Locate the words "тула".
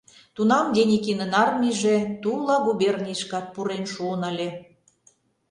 2.21-2.55